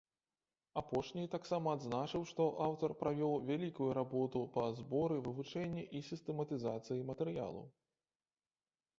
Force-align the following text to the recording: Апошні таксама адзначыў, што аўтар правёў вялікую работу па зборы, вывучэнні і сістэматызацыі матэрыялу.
Апошні 0.81 1.23
таксама 1.33 1.73
адзначыў, 1.77 2.21
што 2.29 2.45
аўтар 2.67 2.93
правёў 3.01 3.33
вялікую 3.49 3.89
работу 3.97 4.41
па 4.55 4.63
зборы, 4.79 5.17
вывучэнні 5.27 5.83
і 5.99 6.01
сістэматызацыі 6.09 7.05
матэрыялу. 7.11 7.61